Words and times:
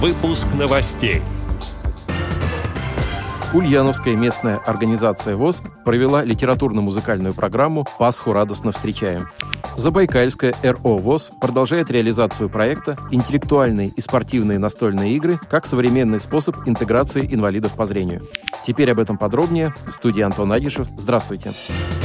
Выпуск 0.00 0.46
новостей. 0.56 1.22
Ульяновская 3.52 4.14
местная 4.14 4.56
организация 4.58 5.34
ВОЗ 5.34 5.60
провела 5.84 6.22
литературно-музыкальную 6.22 7.34
программу 7.34 7.84
«Пасху 7.98 8.32
радостно 8.32 8.70
встречаем». 8.70 9.26
Забайкальская 9.76 10.54
РО 10.62 10.98
ВОЗ 10.98 11.32
продолжает 11.40 11.90
реализацию 11.90 12.48
проекта 12.48 12.96
«Интеллектуальные 13.10 13.88
и 13.88 14.00
спортивные 14.00 14.60
настольные 14.60 15.16
игры 15.16 15.40
как 15.50 15.66
современный 15.66 16.20
способ 16.20 16.68
интеграции 16.68 17.26
инвалидов 17.34 17.72
по 17.74 17.84
зрению». 17.84 18.22
Теперь 18.64 18.92
об 18.92 19.00
этом 19.00 19.18
подробнее. 19.18 19.74
В 19.84 19.90
студии 19.90 20.22
Антон 20.22 20.52
Агишев. 20.52 20.86
Здравствуйте. 20.96 21.50
Здравствуйте. 21.50 21.97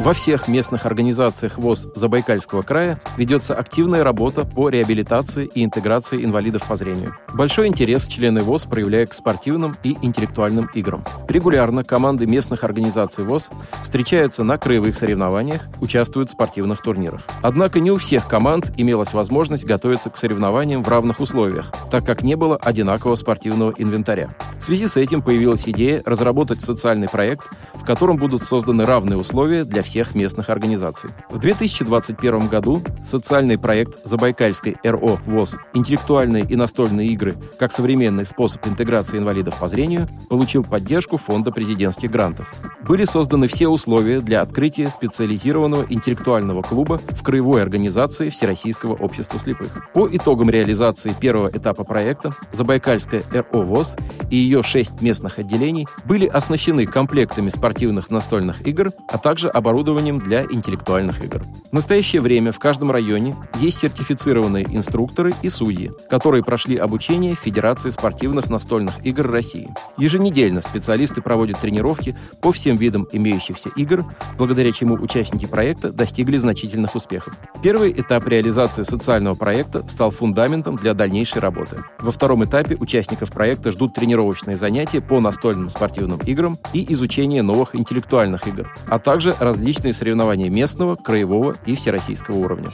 Во 0.00 0.14
всех 0.14 0.48
местных 0.48 0.86
организациях 0.86 1.58
ВОЗ 1.58 1.88
Забайкальского 1.94 2.62
края 2.62 2.98
ведется 3.18 3.54
активная 3.54 4.02
работа 4.02 4.46
по 4.46 4.70
реабилитации 4.70 5.50
и 5.54 5.62
интеграции 5.62 6.24
инвалидов 6.24 6.62
по 6.66 6.74
зрению. 6.74 7.14
Большой 7.34 7.66
интерес 7.66 8.06
члены 8.06 8.42
ВОЗ 8.42 8.64
проявляют 8.64 9.10
к 9.10 9.14
спортивным 9.14 9.76
и 9.82 9.98
интеллектуальным 10.00 10.70
играм. 10.72 11.04
Регулярно 11.28 11.84
команды 11.84 12.26
местных 12.26 12.64
организаций 12.64 13.24
ВОЗ 13.24 13.50
встречаются 13.82 14.42
на 14.42 14.56
краевых 14.56 14.96
соревнованиях, 14.96 15.68
участвуют 15.82 16.30
в 16.30 16.32
спортивных 16.32 16.80
турнирах. 16.80 17.20
Однако 17.42 17.78
не 17.78 17.90
у 17.90 17.98
всех 17.98 18.26
команд 18.26 18.72
имелась 18.78 19.12
возможность 19.12 19.66
готовиться 19.66 20.08
к 20.08 20.16
соревнованиям 20.16 20.82
в 20.82 20.88
равных 20.88 21.20
условиях, 21.20 21.74
так 21.90 22.06
как 22.06 22.22
не 22.22 22.36
было 22.36 22.56
одинакового 22.56 23.16
спортивного 23.16 23.74
инвентаря. 23.76 24.30
В 24.60 24.64
связи 24.64 24.86
с 24.86 24.98
этим 24.98 25.22
появилась 25.22 25.66
идея 25.66 26.02
разработать 26.04 26.60
социальный 26.60 27.08
проект, 27.08 27.48
в 27.72 27.82
котором 27.82 28.18
будут 28.18 28.42
созданы 28.42 28.84
равные 28.84 29.16
условия 29.16 29.64
для 29.64 29.82
всех 29.82 30.14
местных 30.14 30.50
организаций. 30.50 31.08
В 31.30 31.38
2021 31.38 32.46
году 32.46 32.82
социальный 33.02 33.56
проект 33.56 33.98
Забайкальской 34.04 34.76
РО 34.84 35.18
ВОЗ 35.24 35.56
«Интеллектуальные 35.72 36.44
и 36.44 36.56
настольные 36.56 37.08
игры 37.08 37.34
как 37.58 37.72
современный 37.72 38.26
способ 38.26 38.66
интеграции 38.66 39.16
инвалидов 39.16 39.56
по 39.58 39.66
зрению» 39.66 40.08
получил 40.28 40.62
поддержку 40.62 41.16
Фонда 41.16 41.52
президентских 41.52 42.10
грантов. 42.10 42.52
Были 42.86 43.06
созданы 43.06 43.48
все 43.48 43.66
условия 43.66 44.20
для 44.20 44.42
открытия 44.42 44.90
специализированного 44.90 45.86
интеллектуального 45.88 46.60
клуба 46.60 47.00
в 47.08 47.22
краевой 47.22 47.62
организации 47.62 48.28
Всероссийского 48.28 48.92
общества 48.92 49.38
слепых. 49.38 49.90
По 49.94 50.06
итогам 50.06 50.50
реализации 50.50 51.14
первого 51.18 51.48
этапа 51.48 51.84
проекта 51.84 52.34
Забайкальская 52.52 53.22
РО 53.32 53.62
ВОЗ 53.62 53.96
и 54.30 54.49
ее 54.50 54.62
шесть 54.64 55.00
местных 55.00 55.38
отделений 55.38 55.86
были 56.04 56.26
оснащены 56.26 56.84
комплектами 56.84 57.50
спортивных 57.50 58.10
настольных 58.10 58.66
игр, 58.66 58.92
а 59.08 59.18
также 59.18 59.48
оборудованием 59.48 60.18
для 60.18 60.42
интеллектуальных 60.42 61.22
игр. 61.24 61.44
В 61.70 61.72
настоящее 61.72 62.20
время 62.20 62.50
в 62.50 62.58
каждом 62.58 62.90
районе 62.90 63.36
есть 63.60 63.78
сертифицированные 63.78 64.64
инструкторы 64.64 65.34
и 65.42 65.48
судьи, 65.48 65.92
которые 66.08 66.42
прошли 66.42 66.76
обучение 66.76 67.36
в 67.36 67.38
Федерации 67.38 67.90
спортивных 67.90 68.50
настольных 68.50 68.94
игр 69.06 69.30
России. 69.30 69.72
Еженедельно 69.96 70.62
специалисты 70.62 71.22
проводят 71.22 71.60
тренировки 71.60 72.16
по 72.40 72.50
всем 72.50 72.76
видам 72.76 73.06
имеющихся 73.12 73.68
игр, 73.76 74.04
благодаря 74.36 74.72
чему 74.72 74.94
участники 74.94 75.46
проекта 75.46 75.92
достигли 75.92 76.38
значительных 76.38 76.96
успехов. 76.96 77.36
Первый 77.62 77.92
этап 77.92 78.26
реализации 78.26 78.82
социального 78.82 79.36
проекта 79.36 79.86
стал 79.88 80.10
фундаментом 80.10 80.74
для 80.74 80.94
дальнейшей 80.94 81.38
работы. 81.38 81.76
Во 82.00 82.10
втором 82.10 82.44
этапе 82.44 82.74
участников 82.74 83.30
проекта 83.30 83.70
ждут 83.70 83.94
тренировочные 83.94 84.39
занятия 84.46 85.00
по 85.00 85.20
настольным 85.20 85.70
спортивным 85.70 86.20
играм 86.20 86.58
и 86.72 86.92
изучение 86.92 87.42
новых 87.42 87.74
интеллектуальных 87.74 88.46
игр, 88.46 88.72
а 88.88 88.98
также 88.98 89.34
различные 89.38 89.94
соревнования 89.94 90.50
местного, 90.50 90.96
краевого 90.96 91.56
и 91.66 91.74
всероссийского 91.74 92.36
уровня. 92.36 92.70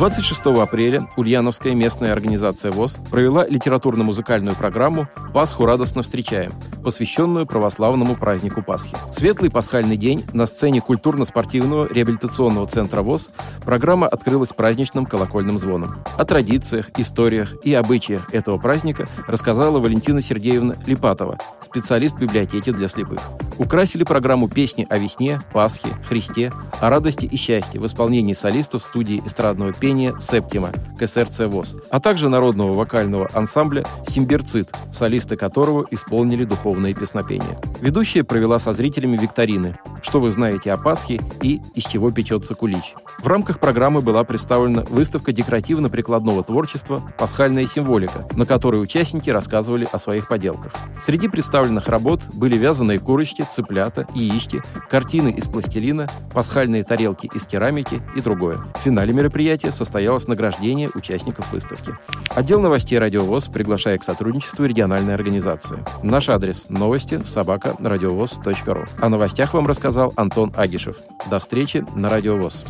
26 0.00 0.46
апреля 0.62 1.06
Ульяновская 1.18 1.74
местная 1.74 2.14
организация 2.14 2.72
ВОЗ 2.72 3.00
провела 3.10 3.46
литературно-музыкальную 3.46 4.56
программу 4.56 5.06
«Пасху 5.34 5.66
радостно 5.66 6.00
встречаем», 6.00 6.54
посвященную 6.82 7.44
православному 7.44 8.16
празднику 8.16 8.62
Пасхи. 8.62 8.96
Светлый 9.12 9.50
пасхальный 9.50 9.98
день 9.98 10.24
на 10.32 10.46
сцене 10.46 10.80
культурно-спортивного 10.80 11.92
реабилитационного 11.92 12.66
центра 12.66 13.02
ВОЗ 13.02 13.28
программа 13.62 14.08
открылась 14.08 14.54
праздничным 14.54 15.04
колокольным 15.04 15.58
звоном. 15.58 15.96
О 16.16 16.24
традициях, 16.24 16.86
историях 16.96 17.54
и 17.62 17.74
обычаях 17.74 18.32
этого 18.32 18.56
праздника 18.56 19.06
рассказала 19.26 19.80
Валентина 19.80 20.22
Сергеевна 20.22 20.76
Липатова, 20.86 21.36
специалист 21.60 22.16
библиотеки 22.16 22.72
для 22.72 22.88
слепых. 22.88 23.20
Украсили 23.60 24.04
программу 24.04 24.48
песни 24.48 24.86
о 24.88 24.96
весне, 24.96 25.38
Пасхе, 25.52 25.90
Христе, 26.08 26.50
о 26.80 26.88
радости 26.88 27.26
и 27.26 27.36
счастье 27.36 27.78
в 27.78 27.84
исполнении 27.84 28.32
солистов 28.32 28.82
студии 28.82 29.22
эстрадного 29.26 29.74
пения 29.74 30.14
«Септима» 30.18 30.72
КСРЦ 30.98 31.40
ВОЗ, 31.40 31.76
а 31.90 32.00
также 32.00 32.30
народного 32.30 32.72
вокального 32.72 33.28
ансамбля 33.34 33.84
«Симбирцит», 34.08 34.70
солисты 34.94 35.36
которого 35.36 35.86
исполнили 35.90 36.44
духовные 36.44 36.94
песнопения. 36.94 37.60
Ведущая 37.82 38.24
провела 38.24 38.58
со 38.58 38.72
зрителями 38.72 39.18
викторины 39.18 39.78
«Что 40.02 40.20
вы 40.20 40.30
знаете 40.30 40.72
о 40.72 40.78
Пасхе» 40.78 41.20
и 41.42 41.60
«Из 41.74 41.84
чего 41.84 42.10
печется 42.10 42.54
кулич». 42.54 42.94
В 43.18 43.26
рамках 43.26 43.60
программы 43.60 44.00
была 44.00 44.24
представлена 44.24 44.82
выставка 44.88 45.32
декоративно-прикладного 45.32 46.42
творчества 46.42 47.02
«Пасхальная 47.18 47.66
символика», 47.66 48.26
на 48.34 48.46
которой 48.46 48.82
участники 48.82 49.28
рассказывали 49.28 49.86
о 49.92 49.98
своих 49.98 50.28
поделках. 50.28 50.72
Среди 51.00 51.28
представленных 51.28 51.88
работ 51.88 52.22
были 52.32 52.56
вязаные 52.56 52.98
курочки, 52.98 53.46
цыплята, 53.50 54.06
яички, 54.14 54.62
картины 54.88 55.28
из 55.28 55.48
пластилина, 55.48 56.10
пасхальные 56.32 56.82
тарелки 56.82 57.28
из 57.32 57.44
керамики 57.44 58.00
и 58.16 58.22
другое. 58.22 58.58
В 58.76 58.78
финале 58.82 59.12
мероприятия 59.12 59.70
состоялось 59.70 60.26
награждение 60.26 60.88
участников 60.94 61.52
выставки. 61.52 61.92
Отдел 62.34 62.60
новостей 62.60 62.98
«Радиовоз» 62.98 63.48
приглашает 63.48 64.00
к 64.00 64.04
сотрудничеству 64.04 64.64
региональной 64.64 65.14
организации. 65.14 65.84
Наш 66.02 66.28
адрес– 66.30 66.66
новости 66.70 67.20
собака 67.22 67.74
радиовоз.ру. 67.78 68.86
О 69.00 69.08
новостях 69.08 69.52
вам 69.52 69.66
рассказал 69.66 69.89
Антон 70.16 70.52
Агишев. 70.56 70.96
До 71.30 71.38
встречи 71.38 71.84
на 71.94 72.08
«Радиовоз». 72.08 72.64